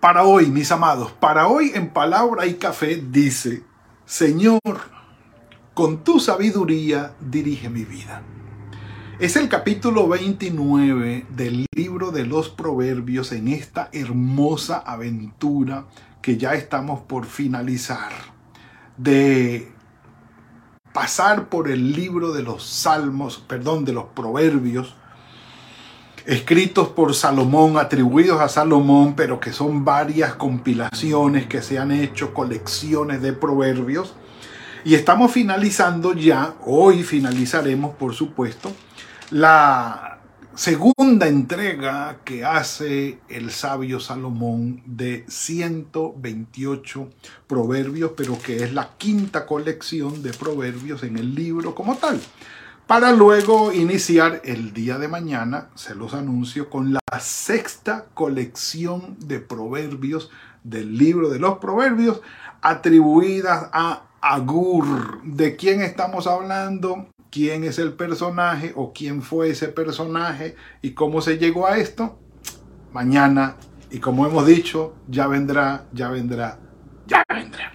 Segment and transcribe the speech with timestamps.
[0.00, 3.62] Para hoy, mis amados, para hoy en palabra y café dice,
[4.06, 4.80] Señor,
[5.74, 8.22] con tu sabiduría dirige mi vida.
[9.18, 15.84] Es el capítulo 29 del libro de los proverbios en esta hermosa aventura
[16.22, 18.10] que ya estamos por finalizar.
[18.96, 19.70] De
[20.94, 24.96] pasar por el libro de los salmos, perdón, de los proverbios,
[26.26, 32.34] escritos por Salomón, atribuidos a Salomón, pero que son varias compilaciones que se han hecho,
[32.34, 34.14] colecciones de proverbios.
[34.84, 38.72] Y estamos finalizando ya, hoy finalizaremos por supuesto,
[39.30, 40.18] la
[40.54, 47.08] segunda entrega que hace el sabio Salomón de 128
[47.46, 52.20] proverbios, pero que es la quinta colección de proverbios en el libro como tal
[52.90, 59.38] para luego iniciar el día de mañana, se los anuncio, con la sexta colección de
[59.38, 60.28] proverbios
[60.64, 62.20] del libro de los proverbios
[62.62, 65.22] atribuidas a Agur.
[65.22, 67.06] ¿De quién estamos hablando?
[67.30, 72.18] ¿Quién es el personaje o quién fue ese personaje y cómo se llegó a esto?
[72.92, 73.54] Mañana,
[73.92, 76.58] y como hemos dicho, ya vendrá, ya vendrá,
[77.06, 77.70] ya vendrá.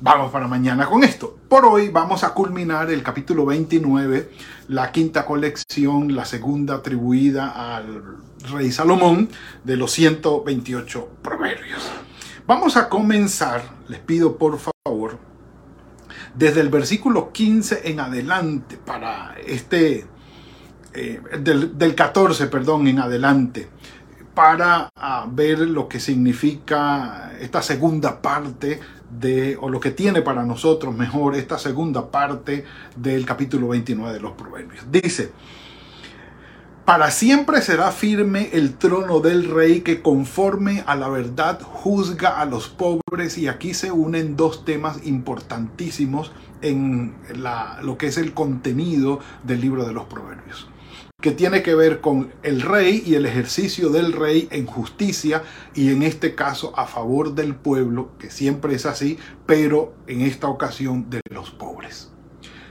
[0.00, 1.38] Vamos para mañana con esto.
[1.48, 4.30] Por hoy vamos a culminar el capítulo 29,
[4.68, 8.18] la quinta colección, la segunda atribuida al
[8.52, 9.30] rey Salomón
[9.64, 11.90] de los 128 proverbios.
[12.46, 15.18] Vamos a comenzar, les pido por favor,
[16.34, 20.06] desde el versículo 15 en adelante para este,
[20.92, 23.70] eh, del, del 14, perdón, en adelante
[24.36, 28.78] para ah, ver lo que significa esta segunda parte
[29.18, 34.20] de, o lo que tiene para nosotros mejor esta segunda parte del capítulo 29 de
[34.20, 34.84] los Proverbios.
[34.92, 35.32] Dice,
[36.84, 42.44] para siempre será firme el trono del rey que conforme a la verdad juzga a
[42.44, 46.30] los pobres y aquí se unen dos temas importantísimos
[46.60, 47.14] en
[47.80, 50.68] lo que es el contenido del libro de los Proverbios
[51.26, 55.42] que tiene que ver con el rey y el ejercicio del rey en justicia
[55.74, 60.46] y en este caso a favor del pueblo, que siempre es así, pero en esta
[60.46, 62.12] ocasión de los pobres.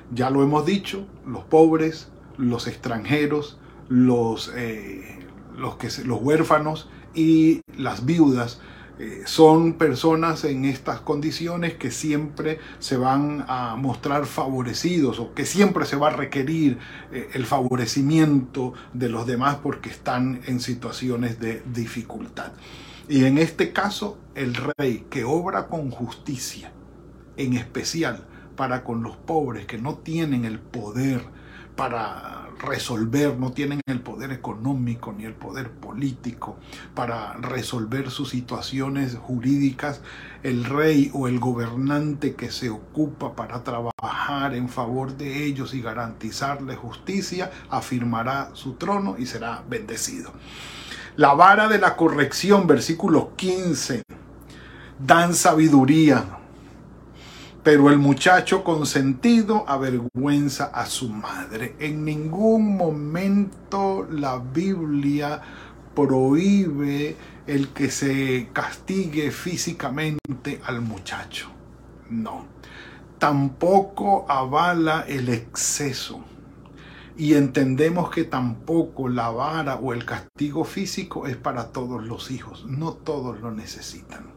[0.09, 2.07] Ya lo hemos dicho, los pobres,
[2.38, 5.19] los extranjeros, los, eh,
[5.57, 8.61] los, que, los huérfanos y las viudas
[8.97, 15.45] eh, son personas en estas condiciones que siempre se van a mostrar favorecidos o que
[15.45, 16.78] siempre se va a requerir
[17.11, 22.53] eh, el favorecimiento de los demás porque están en situaciones de dificultad.
[23.09, 26.72] Y en este caso, el rey que obra con justicia,
[27.35, 28.25] en especial
[28.56, 31.22] para con los pobres que no tienen el poder
[31.75, 36.57] para resolver, no tienen el poder económico ni el poder político
[36.93, 40.01] para resolver sus situaciones jurídicas,
[40.43, 45.81] el rey o el gobernante que se ocupa para trabajar en favor de ellos y
[45.81, 50.33] garantizarle justicia, afirmará su trono y será bendecido.
[51.15, 54.03] La vara de la corrección, versículo 15,
[54.99, 56.39] dan sabiduría
[57.65, 61.75] pero el muchacho consentido avergüenza a su madre.
[61.79, 65.41] En ningún momento la Biblia
[65.95, 67.17] prohíbe
[67.47, 71.49] el que se castigue físicamente al muchacho.
[72.07, 72.45] No.
[73.17, 76.23] Tampoco avala el exceso.
[77.17, 82.63] Y entendemos que tampoco la vara o el castigo físico es para todos los hijos.
[82.67, 84.27] No todos lo necesitan.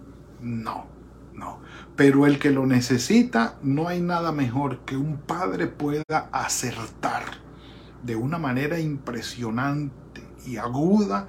[0.40, 0.86] No.
[1.34, 1.60] No.
[1.98, 7.24] Pero el que lo necesita, no hay nada mejor que un padre pueda acertar
[8.04, 11.26] de una manera impresionante y aguda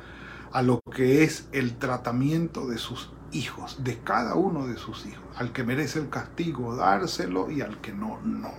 [0.51, 5.25] a lo que es el tratamiento de sus hijos, de cada uno de sus hijos.
[5.37, 8.51] Al que merece el castigo, dárselo y al que no, no.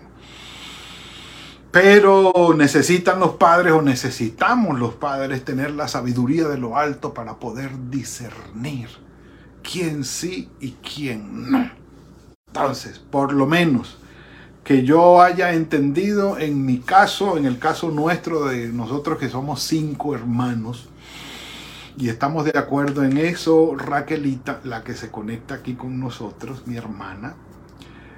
[1.70, 7.38] Pero necesitan los padres o necesitamos los padres tener la sabiduría de lo alto para
[7.38, 8.88] poder discernir
[9.62, 11.79] quién sí y quién no.
[12.52, 13.98] Entonces, por lo menos
[14.64, 19.62] que yo haya entendido en mi caso, en el caso nuestro de nosotros que somos
[19.62, 20.88] cinco hermanos,
[21.96, 26.76] y estamos de acuerdo en eso, Raquelita, la que se conecta aquí con nosotros, mi
[26.76, 27.34] hermana,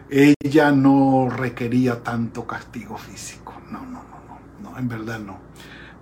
[0.08, 3.54] ella no requería tanto castigo físico.
[3.70, 4.20] No, no, no,
[4.62, 5.38] no, no en verdad no.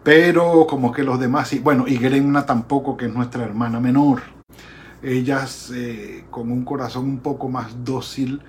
[0.03, 1.61] Pero como que los demás sí.
[1.61, 4.40] Bueno, y Grenna tampoco, que es nuestra hermana menor.
[5.03, 8.43] Ellas eh, con un corazón un poco más dócil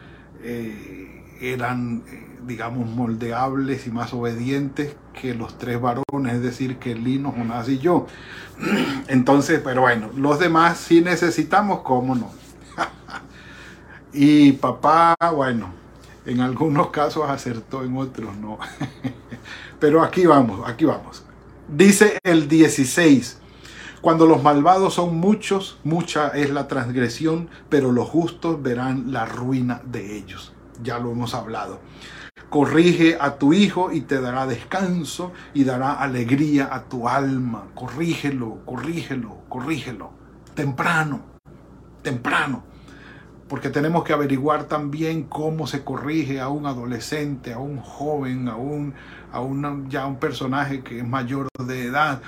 [0.43, 6.93] eh, eran, eh, digamos, moldeables y más obedientes que los tres varones, es decir, que
[6.93, 8.07] Lino, Jonás y yo.
[9.07, 12.31] Entonces, pero bueno, los demás sí necesitamos, ¿cómo no?
[14.13, 15.71] y papá, bueno,
[16.25, 18.59] en algunos casos acertó, en otros no.
[19.79, 21.23] pero aquí vamos, aquí vamos.
[21.67, 23.40] Dice el 16.
[24.01, 29.83] Cuando los malvados son muchos, mucha es la transgresión, pero los justos verán la ruina
[29.85, 30.53] de ellos.
[30.81, 31.79] Ya lo hemos hablado.
[32.49, 37.67] Corrige a tu hijo y te dará descanso y dará alegría a tu alma.
[37.75, 40.09] Corrígelo, corrígelo, corrígelo.
[40.55, 41.21] Temprano,
[42.01, 42.63] temprano.
[43.47, 48.55] Porque tenemos que averiguar también cómo se corrige a un adolescente, a un joven, a
[48.55, 48.95] un,
[49.31, 49.41] a
[49.89, 52.21] ya un personaje que es mayor de edad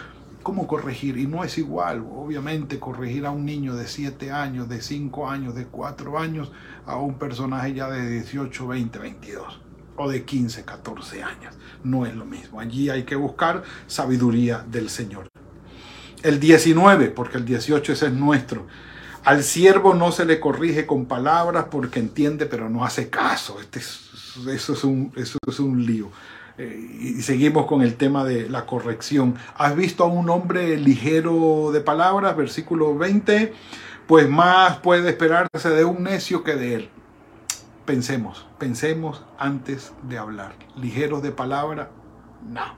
[0.44, 1.18] cómo corregir.
[1.18, 5.56] Y no es igual, obviamente, corregir a un niño de 7 años, de 5 años,
[5.56, 6.52] de 4 años,
[6.86, 9.62] a un personaje ya de 18, 20, 22
[9.96, 11.56] o de 15, 14 años.
[11.84, 12.60] No es lo mismo.
[12.60, 15.30] Allí hay que buscar sabiduría del Señor.
[16.22, 18.68] El 19, porque el 18 ese es nuestro.
[19.24, 23.60] Al siervo no se le corrige con palabras porque entiende pero no hace caso.
[23.60, 26.10] Este eso, es un, eso es un lío.
[26.58, 29.36] Eh, y seguimos con el tema de la corrección.
[29.56, 32.36] ¿Has visto a un hombre ligero de palabras?
[32.38, 33.54] Versículo 20.
[34.08, 36.90] Pues más puede esperarse de un necio que de él.
[37.86, 40.56] Pensemos, pensemos antes de hablar.
[40.78, 41.90] Ligeros de palabra,
[42.48, 42.76] no,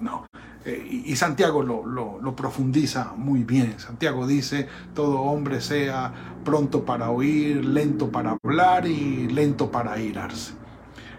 [0.00, 0.26] no.
[0.64, 3.78] Eh, y Santiago lo, lo, profundiza muy bien.
[3.78, 6.12] Santiago dice, todo hombre sea
[6.44, 10.54] pronto para oír, lento para hablar y lento para irarse.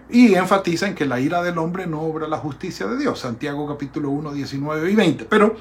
[0.09, 3.19] Y enfatiza en que la ira del hombre no obra la justicia de Dios.
[3.19, 5.25] Santiago capítulo 1, 19 y 20.
[5.25, 5.56] Pero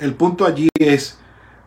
[0.00, 1.18] el punto allí es,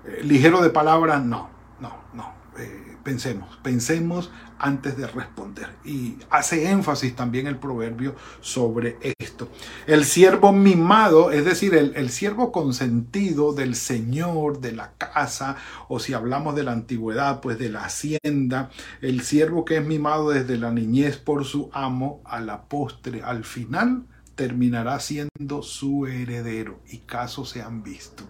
[0.05, 1.49] eh, ligero de palabra, no,
[1.79, 2.33] no, no.
[2.57, 4.31] Eh, pensemos, pensemos
[4.61, 5.69] antes de responder.
[5.83, 9.49] Y hace énfasis también el proverbio sobre esto.
[9.87, 15.99] El siervo mimado, es decir, el, el, siervo consentido del Señor, de la casa, o
[15.99, 18.69] si hablamos de la antigüedad, pues de la hacienda,
[19.01, 23.43] el siervo que es mimado desde la niñez por su amo, a la postre, al
[23.43, 24.05] final,
[24.35, 26.79] terminará siendo su heredero.
[26.87, 28.23] Y casos se han visto.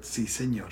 [0.00, 0.70] Sí, Señor.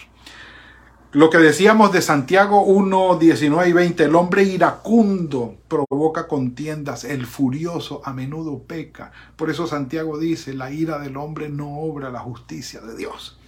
[1.16, 7.24] Lo que decíamos de Santiago 1, 19 y 20, el hombre iracundo provoca contiendas, el
[7.24, 9.12] furioso a menudo peca.
[9.34, 13.38] Por eso Santiago dice, la ira del hombre no obra la justicia de Dios.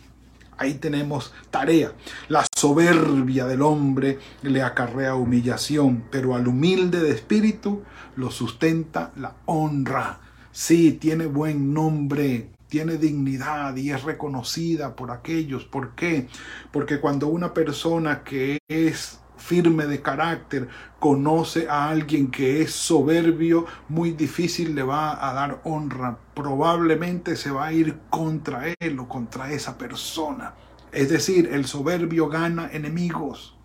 [0.57, 1.93] Ahí tenemos tarea.
[2.29, 7.83] La soberbia del hombre le acarrea humillación, pero al humilde de espíritu
[8.17, 10.21] lo sustenta la honra.
[10.53, 15.65] Sí, tiene buen nombre, tiene dignidad y es reconocida por aquellos.
[15.65, 16.29] ¿Por qué?
[16.71, 20.69] Porque cuando una persona que es firme de carácter
[20.99, 26.19] conoce a alguien que es soberbio, muy difícil le va a dar honra.
[26.35, 30.55] Probablemente se va a ir contra él o contra esa persona.
[30.93, 33.57] Es decir, el soberbio gana enemigos.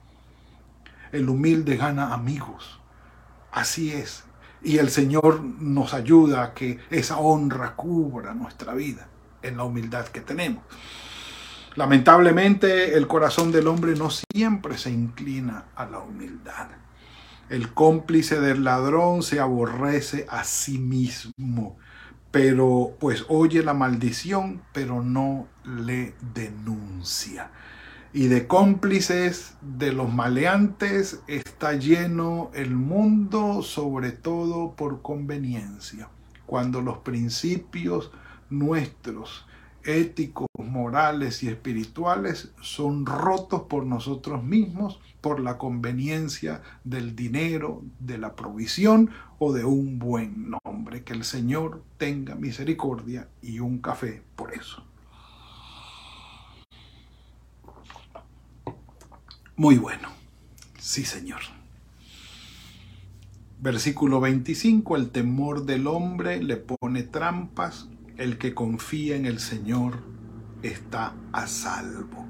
[1.11, 2.79] El humilde gana amigos.
[3.51, 4.23] Así es.
[4.63, 9.07] Y el Señor nos ayuda a que esa honra cubra nuestra vida
[9.41, 10.63] en la humildad que tenemos.
[11.75, 16.67] Lamentablemente el corazón del hombre no siempre se inclina a la humildad.
[17.49, 21.77] El cómplice del ladrón se aborrece a sí mismo,
[22.31, 27.51] pero pues oye la maldición, pero no le denuncia
[28.13, 36.09] y de cómplices de los maleantes está lleno el mundo, sobre todo por conveniencia,
[36.45, 38.11] cuando los principios
[38.51, 39.47] nuestros,
[39.83, 48.19] éticos, morales y espirituales, son rotos por nosotros mismos, por la conveniencia del dinero, de
[48.19, 51.03] la provisión o de un buen nombre.
[51.03, 54.85] Que el Señor tenga misericordia y un café por eso.
[59.55, 60.09] Muy bueno.
[60.79, 61.41] Sí, Señor.
[63.59, 69.99] Versículo 25, el temor del hombre le pone trampas, el que confía en el Señor
[70.63, 72.25] está a salvo.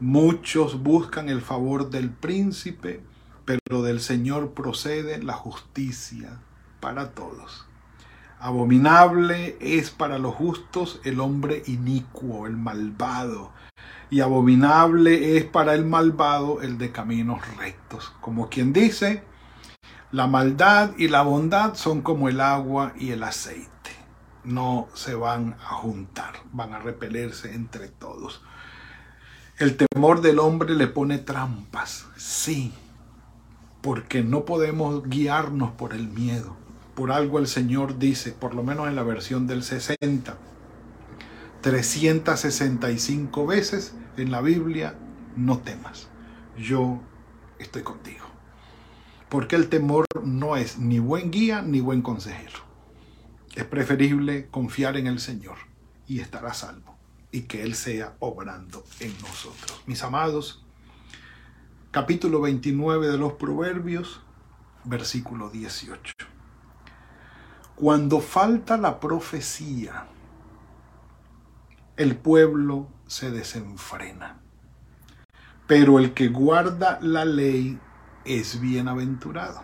[0.00, 3.02] Muchos buscan el favor del príncipe,
[3.44, 6.40] pero del Señor procede la justicia
[6.80, 7.66] para todos.
[8.38, 13.52] Abominable es para los justos el hombre inicuo, el malvado,
[14.10, 18.12] y abominable es para el malvado el de caminos rectos.
[18.20, 19.24] Como quien dice,
[20.12, 23.70] La maldad y la bondad son como el agua y el aceite.
[24.44, 28.42] No se van a juntar, van a repelerse entre todos.
[29.58, 32.72] El temor del hombre le pone trampas, sí,
[33.80, 36.65] porque no podemos guiarnos por el miedo.
[36.96, 40.38] Por algo el Señor dice, por lo menos en la versión del 60,
[41.60, 44.98] 365 veces en la Biblia,
[45.36, 46.08] no temas,
[46.56, 47.02] yo
[47.58, 48.24] estoy contigo.
[49.28, 52.60] Porque el temor no es ni buen guía ni buen consejero.
[53.54, 55.58] Es preferible confiar en el Señor
[56.06, 56.96] y estar a salvo
[57.30, 59.82] y que Él sea obrando en nosotros.
[59.84, 60.64] Mis amados,
[61.90, 64.22] capítulo 29 de los Proverbios,
[64.84, 66.35] versículo 18.
[67.76, 70.06] Cuando falta la profecía,
[71.96, 74.40] el pueblo se desenfrena.
[75.66, 77.78] Pero el que guarda la ley
[78.24, 79.62] es bienaventurado.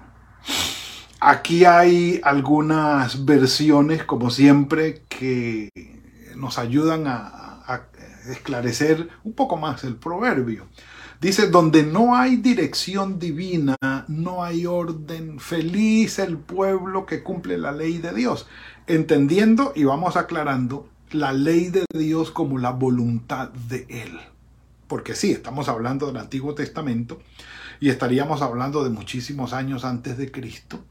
[1.20, 5.70] Aquí hay algunas versiones, como siempre, que
[6.36, 7.41] nos ayudan a,
[8.26, 10.66] esclarecer un poco más el proverbio.
[11.22, 13.76] Dice, donde no hay dirección divina,
[14.08, 15.38] no hay orden.
[15.38, 18.48] Feliz el pueblo que cumple la ley de Dios.
[18.88, 24.18] Entendiendo y vamos aclarando la ley de Dios como la voluntad de Él.
[24.88, 27.22] Porque sí, estamos hablando del Antiguo Testamento
[27.78, 30.84] y estaríamos hablando de muchísimos años antes de Cristo,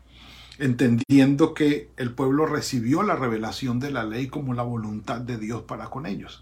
[0.60, 5.64] entendiendo que el pueblo recibió la revelación de la ley como la voluntad de Dios
[5.64, 6.42] para con ellos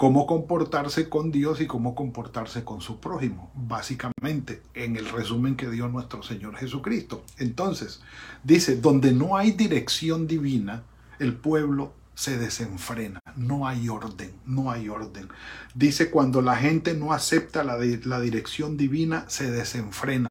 [0.00, 5.68] cómo comportarse con Dios y cómo comportarse con su prójimo, básicamente en el resumen que
[5.68, 7.22] dio nuestro Señor Jesucristo.
[7.36, 8.00] Entonces,
[8.42, 10.84] dice, donde no hay dirección divina,
[11.18, 15.28] el pueblo se desenfrena, no hay orden, no hay orden.
[15.74, 20.30] Dice, cuando la gente no acepta la, la dirección divina, se desenfrena.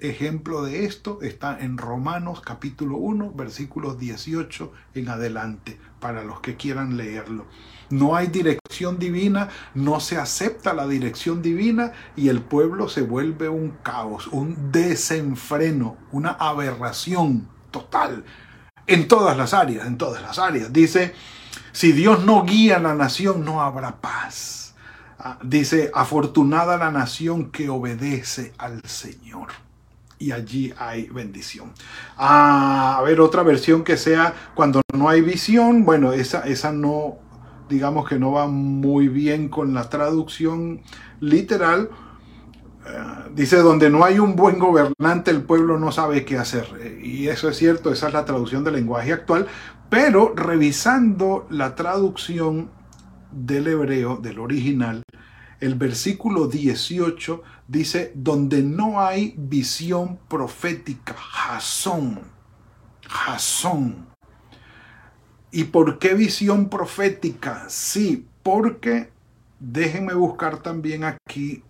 [0.00, 6.56] Ejemplo de esto está en Romanos capítulo 1, versículos 18 en adelante, para los que
[6.56, 7.44] quieran leerlo.
[7.90, 13.50] No hay dirección divina, no se acepta la dirección divina y el pueblo se vuelve
[13.50, 18.24] un caos, un desenfreno, una aberración total
[18.86, 20.72] en todas las áreas, en todas las áreas.
[20.72, 21.12] Dice,
[21.72, 24.74] si Dios no guía a la nación, no habrá paz.
[25.18, 29.48] Ah, dice, afortunada la nación que obedece al Señor
[30.20, 31.72] y allí hay bendición.
[32.16, 37.18] Ah, a ver, otra versión que sea cuando no hay visión, bueno, esa, esa no,
[37.68, 40.82] digamos que no va muy bien con la traducción
[41.20, 41.88] literal.
[42.86, 47.00] Eh, dice, donde no hay un buen gobernante, el pueblo no sabe qué hacer.
[47.02, 49.46] Y eso es cierto, esa es la traducción del lenguaje actual.
[49.88, 52.70] Pero revisando la traducción
[53.32, 55.02] del hebreo, del original,
[55.60, 62.20] el versículo 18 dice, donde no hay visión profética, Jasón,
[63.08, 64.08] Jasón.
[65.52, 67.66] ¿Y por qué visión profética?
[67.68, 69.10] Sí, porque
[69.60, 71.62] déjenme buscar también aquí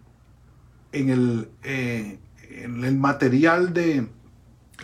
[0.93, 4.09] en el, eh, en el material de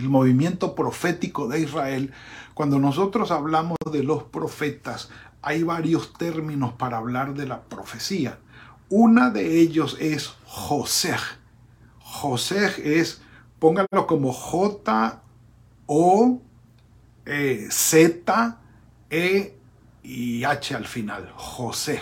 [0.00, 2.12] movimiento profético de Israel,
[2.52, 5.08] cuando nosotros hablamos de los profetas,
[5.40, 8.38] hay varios términos para hablar de la profecía.
[8.88, 11.16] Una de ellos es José.
[11.98, 13.20] José es,
[13.58, 15.22] pónganlo como J
[15.86, 16.40] O
[17.24, 18.58] e, Z
[19.10, 19.58] E
[20.02, 22.00] y H al final, José.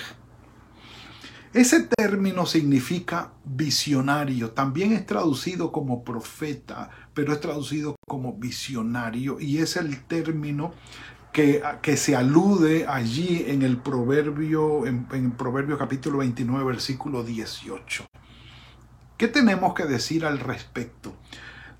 [1.54, 9.58] Ese término significa visionario, también es traducido como profeta, pero es traducido como visionario y
[9.58, 10.74] es el término
[11.34, 18.06] que, se alude allí en el proverbio, en, en proverbio capítulo 29, versículo 18.
[19.16, 21.12] ¿Qué tenemos que decir al respecto?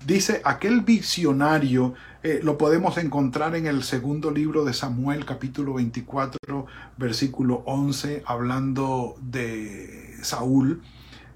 [0.05, 6.65] Dice, aquel visionario eh, lo podemos encontrar en el segundo libro de Samuel, capítulo 24,
[6.97, 10.81] versículo 11, hablando de Saúl.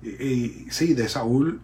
[0.01, 1.61] sí, de Saúl,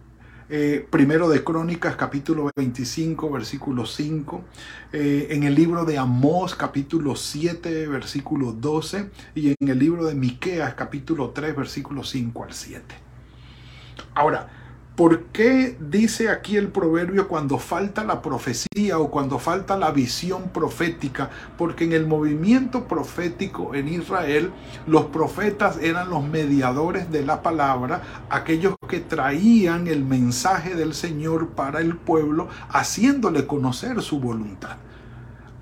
[0.48, 4.44] eh, primero de Crónicas, capítulo 25, versículo 5.
[4.92, 9.10] Eh, en el libro de Amós, capítulo 7, versículo 12.
[9.34, 12.94] Y en el libro de Miqueas, capítulo 3, versículo 5 al 7.
[14.14, 14.65] Ahora,
[14.96, 20.48] ¿Por qué dice aquí el proverbio cuando falta la profecía o cuando falta la visión
[20.48, 21.28] profética?
[21.58, 24.52] Porque en el movimiento profético en Israel,
[24.86, 31.48] los profetas eran los mediadores de la palabra, aquellos que traían el mensaje del Señor
[31.48, 34.78] para el pueblo, haciéndole conocer su voluntad.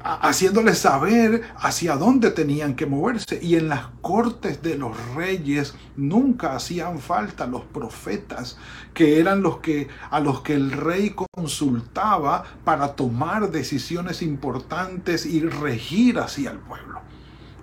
[0.05, 3.41] Haciéndoles saber hacia dónde tenían que moverse.
[3.43, 8.59] Y en las cortes de los reyes nunca hacían falta los profetas,
[8.93, 15.41] que eran los que a los que el rey consultaba para tomar decisiones importantes y
[15.41, 17.01] regir hacia el pueblo.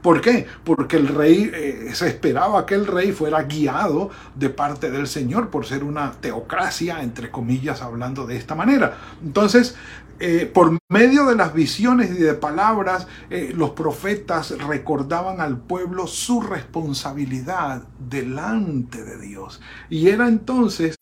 [0.02, 0.48] ¿Por qué?
[0.64, 5.50] Porque el rey, eh, se esperaba que el rey fuera guiado de parte del Señor
[5.50, 8.98] por ser una teocracia, entre comillas, hablando de esta manera.
[9.24, 9.76] Entonces,
[10.20, 16.08] eh, por medio de las visiones y de palabras, eh, los profetas recordaban al pueblo
[16.08, 19.62] su responsabilidad delante de Dios.
[19.90, 20.96] Y era entonces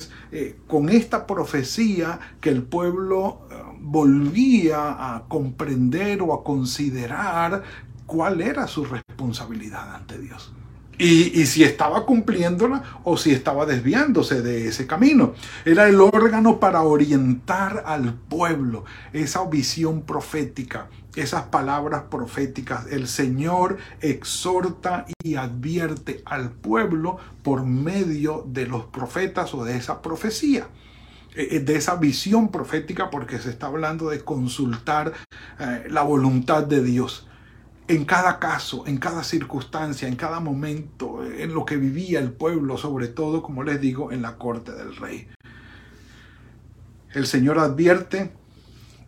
[0.68, 3.48] con esta profecía que el pueblo
[3.82, 7.64] volvía a comprender o a considerar
[8.10, 10.52] cuál era su responsabilidad ante Dios.
[10.98, 15.34] Y, si estaba cumpliéndola o si estaba desviándose de ese camino.
[15.64, 22.88] Era el órgano para orientar al pueblo, esa visión profética, esas palabras proféticas.
[22.88, 30.02] El Señor exhorta y advierte al pueblo por medio de los profetas o de esa
[30.02, 30.68] profecía
[31.36, 35.14] eh, eh, de esa visión profética porque se está hablando de consultar
[35.60, 37.29] eh, la voluntad de Dios
[37.90, 42.78] en cada caso, en cada circunstancia, en cada momento, en lo que vivía el pueblo,
[42.78, 45.28] sobre todo, como les digo, en la corte del rey.
[47.16, 48.32] El Señor advierte,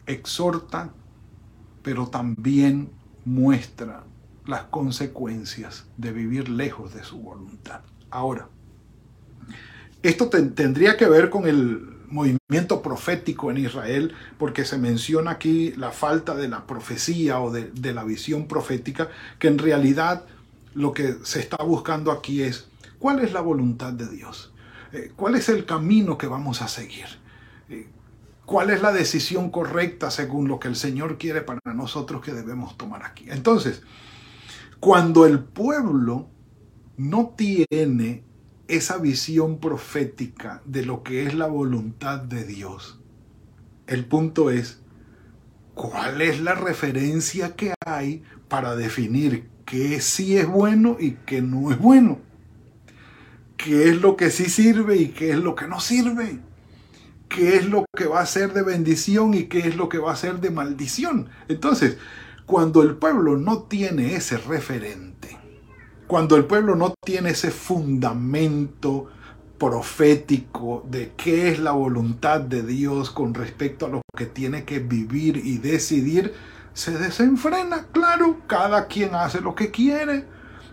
[0.07, 0.89] exhorta,
[1.83, 2.89] pero también
[3.23, 4.03] muestra
[4.47, 7.81] las consecuencias de vivir lejos de su voluntad.
[8.09, 8.49] Ahora,
[10.01, 15.91] esto tendría que ver con el movimiento profético en Israel, porque se menciona aquí la
[15.91, 20.25] falta de la profecía o de, la visión profética, que en realidad
[20.73, 22.67] lo que se está buscando aquí es
[22.99, 24.53] cuál es la voluntad de Dios,
[24.93, 27.07] eh, cuál es el camino que vamos a seguir,
[27.69, 27.87] eh,
[28.45, 32.77] cuál es la decisión correcta según lo que el Señor quiere para nosotros que debemos
[32.77, 33.25] tomar aquí.
[33.29, 33.81] Entonces,
[34.79, 36.27] cuando el pueblo
[36.97, 38.23] no tiene
[38.71, 42.99] esa visión profética de lo que es la voluntad de Dios.
[43.85, 44.79] El punto es,
[45.73, 51.71] ¿cuál es la referencia que hay para definir qué sí es bueno y qué no
[51.71, 52.19] es bueno?
[53.57, 56.39] ¿Qué es lo que sí sirve y qué es lo que no sirve?
[57.27, 60.13] ¿Qué es lo que va a ser de bendición y qué es lo que va
[60.13, 61.29] a ser de maldición?
[61.49, 61.97] Entonces,
[62.45, 65.10] cuando el pueblo no tiene ese referente,
[66.11, 69.07] cuando el pueblo no tiene ese fundamento
[69.57, 74.79] profético de qué es la voluntad de Dios con respecto a lo que tiene que
[74.79, 76.33] vivir y decidir,
[76.73, 80.25] se desenfrena, claro, cada quien hace lo que quiere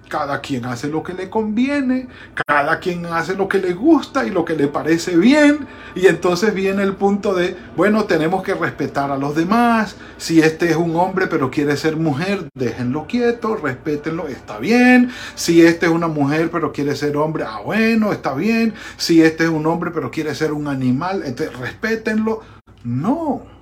[0.08, 2.08] cada quien hace lo que le conviene,
[2.46, 5.66] cada quien hace lo que le gusta y lo que le parece bien.
[5.94, 9.96] Y entonces viene el punto de, bueno, tenemos que respetar a los demás.
[10.16, 15.10] Si este es un hombre pero quiere ser mujer, déjenlo quieto, respétenlo, está bien.
[15.34, 18.74] Si este es una mujer pero quiere ser hombre, ah, bueno, está bien.
[18.96, 22.40] Si este es un hombre pero quiere ser un animal, entonces respétenlo.
[22.84, 23.57] No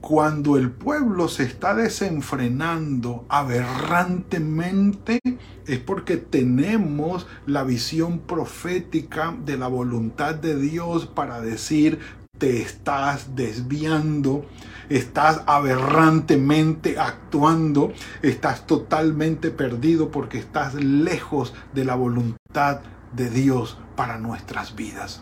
[0.00, 5.20] cuando el pueblo se está desenfrenando aberrantemente,
[5.66, 11.98] es porque tenemos la visión profética de la voluntad de Dios para decir,
[12.38, 14.46] te estás desviando,
[14.88, 22.80] estás aberrantemente actuando, estás totalmente perdido porque estás lejos de la voluntad
[23.12, 25.20] de Dios para nuestras vidas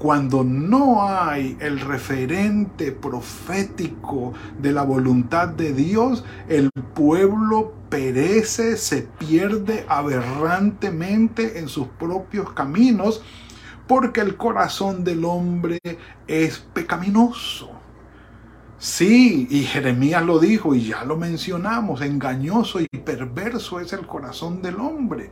[0.00, 9.02] cuando no hay el referente profético de la voluntad de Dios, el pueblo perece, se
[9.02, 13.22] pierde aberrantemente en sus propios caminos,
[13.86, 15.78] porque el corazón del hombre
[16.26, 17.70] es pecaminoso.
[18.78, 24.62] Sí, y Jeremías lo dijo y ya lo mencionamos, engañoso y perverso es el corazón
[24.62, 25.30] del hombre.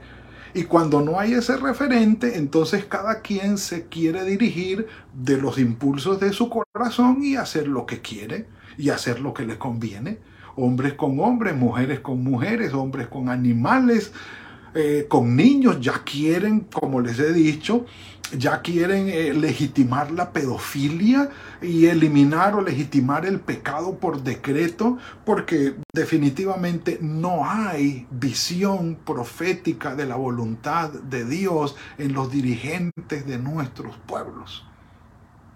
[0.54, 6.20] Y cuando no hay ese referente, entonces cada quien se quiere dirigir de los impulsos
[6.20, 10.18] de su corazón y hacer lo que quiere y hacer lo que le conviene.
[10.56, 14.12] Hombres con hombres, mujeres con mujeres, hombres con animales,
[14.74, 17.86] eh, con niños, ya quieren, como les he dicho,
[18.36, 21.30] ya quieren eh, legitimar la pedofilia
[21.62, 30.06] y eliminar o legitimar el pecado por decreto, porque definitivamente no hay visión profética de
[30.06, 34.66] la voluntad de Dios en los dirigentes de nuestros pueblos.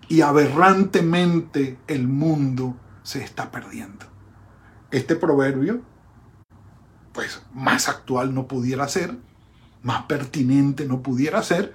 [0.09, 4.07] Y aberrantemente el mundo se está perdiendo.
[4.91, 5.83] Este proverbio
[7.13, 9.17] pues más actual no pudiera ser,
[9.83, 11.75] más pertinente no pudiera ser,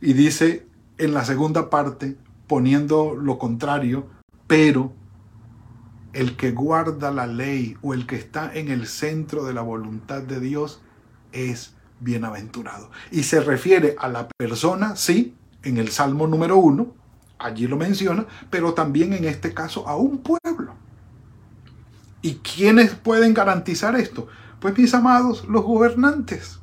[0.00, 0.66] y dice
[0.98, 4.06] en la segunda parte, poniendo lo contrario,
[4.46, 4.92] pero
[6.12, 10.22] el que guarda la ley o el que está en el centro de la voluntad
[10.22, 10.80] de Dios
[11.32, 12.90] es bienaventurado.
[13.10, 16.94] Y se refiere a la persona, sí, en el Salmo número uno,
[17.38, 20.74] allí lo menciona, pero también en este caso a un pueblo.
[22.22, 24.28] ¿Y quiénes pueden garantizar esto?
[24.60, 26.58] Pues mis amados, los gobernantes.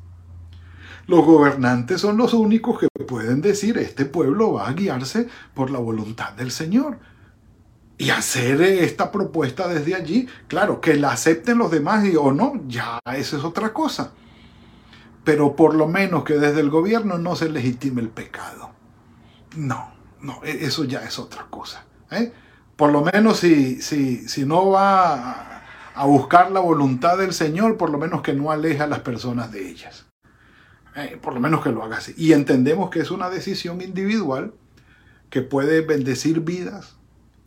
[1.06, 5.80] Los gobernantes son los únicos que pueden decir, este pueblo va a guiarse por la
[5.80, 6.98] voluntad del Señor.
[7.96, 12.60] Y hacer esta propuesta desde allí, claro, que la acepten los demás y, o no,
[12.68, 14.12] ya esa es otra cosa.
[15.24, 18.70] Pero por lo menos que desde el gobierno no se legitime el pecado.
[19.56, 21.84] No, no, e, eso ya es otra cosa.
[22.12, 22.32] ¿eh?
[22.76, 25.62] Por lo menos si, si, si no va
[25.94, 29.50] a buscar la voluntad del Señor, por lo menos que no aleja a las personas
[29.50, 30.07] de ellas.
[31.04, 31.18] ¿Eh?
[31.20, 32.14] por lo menos que lo haga así.
[32.16, 34.54] Y entendemos que es una decisión individual
[35.30, 36.96] que puede bendecir vidas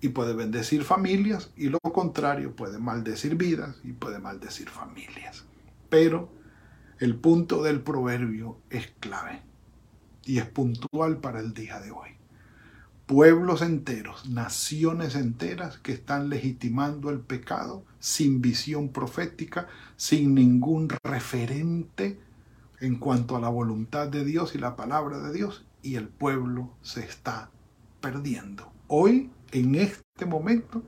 [0.01, 5.45] y puede bendecir familias y lo contrario puede maldecir vidas y puede maldecir familias.
[5.89, 6.29] Pero
[6.99, 9.41] el punto del proverbio es clave
[10.25, 12.09] y es puntual para el día de hoy.
[13.05, 22.19] Pueblos enteros, naciones enteras que están legitimando el pecado sin visión profética, sin ningún referente
[22.81, 26.73] en cuanto a la voluntad de Dios y la palabra de Dios, y el pueblo
[26.81, 27.51] se está
[28.01, 28.71] perdiendo.
[28.87, 30.83] Hoy en este momento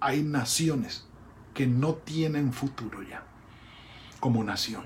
[0.00, 1.06] hay naciones
[1.52, 3.26] que no tienen futuro ya
[4.20, 4.84] como nación.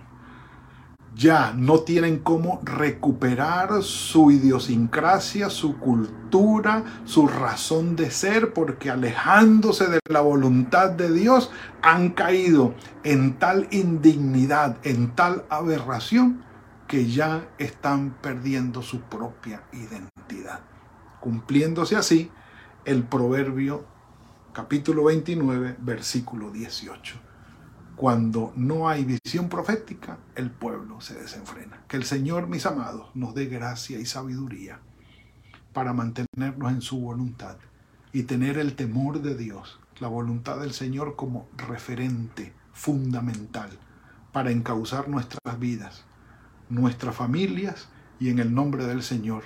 [1.15, 9.87] Ya no tienen cómo recuperar su idiosincrasia, su cultura, su razón de ser, porque alejándose
[9.89, 16.46] de la voluntad de Dios han caído en tal indignidad, en tal aberración,
[16.87, 20.61] que ya están perdiendo su propia identidad.
[21.21, 22.31] Cumpliéndose así
[22.85, 23.85] el proverbio
[24.53, 27.17] capítulo 29, versículo 18.
[27.97, 31.83] Cuando no hay visión profética, el pueblo se desenfrena.
[31.89, 34.81] Que el Señor, mis amados, nos dé gracia y sabiduría
[35.73, 37.57] para mantenernos en su voluntad
[38.13, 43.71] y tener el temor de Dios, la voluntad del Señor como referente fundamental
[44.33, 46.05] para encauzar nuestras vidas,
[46.69, 49.45] nuestras familias y en el nombre del Señor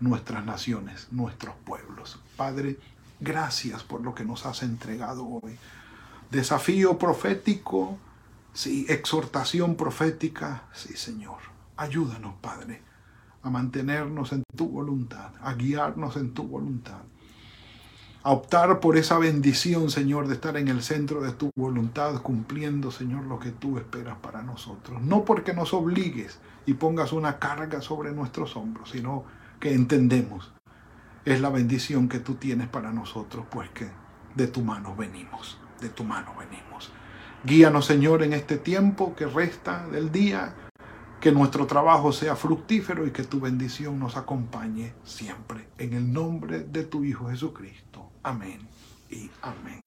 [0.00, 2.20] nuestras naciones, nuestros pueblos.
[2.36, 2.78] Padre,
[3.20, 5.56] gracias por lo que nos has entregado hoy.
[6.30, 7.98] Desafío profético,
[8.52, 11.38] sí, exhortación profética, sí, Señor.
[11.76, 12.82] Ayúdanos, Padre,
[13.42, 17.02] a mantenernos en tu voluntad, a guiarnos en tu voluntad,
[18.26, 22.90] a optar por esa bendición, Señor, de estar en el centro de tu voluntad, cumpliendo,
[22.90, 25.00] Señor, lo que tú esperas para nosotros.
[25.00, 29.22] No porque nos obligues y pongas una carga sobre nuestros hombros, sino
[29.60, 30.52] que entendemos
[31.24, 33.86] es la bendición que tú tienes para nosotros, pues que
[34.34, 36.90] de tu mano venimos, de tu mano venimos.
[37.44, 40.52] Guíanos, Señor, en este tiempo que resta del día,
[41.20, 45.68] que nuestro trabajo sea fructífero y que tu bendición nos acompañe siempre.
[45.78, 47.85] En el nombre de tu Hijo Jesucristo.
[48.26, 48.58] Amén
[49.08, 49.80] y amén.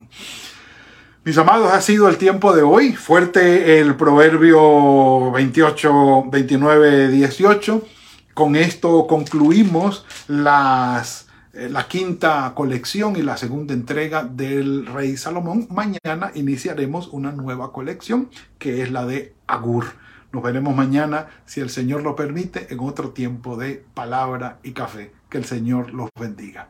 [1.26, 2.94] Mis amados, ha sido el tiempo de hoy.
[2.94, 7.86] Fuerte el proverbio 28, 29, 18.
[8.34, 15.68] Con esto concluimos las, eh, la quinta colección y la segunda entrega del Rey Salomón.
[15.70, 19.84] Mañana iniciaremos una nueva colección que es la de Agur.
[20.32, 25.12] Nos veremos mañana, si el Señor lo permite, en otro tiempo de palabra y café.
[25.30, 26.70] Que el Señor los bendiga.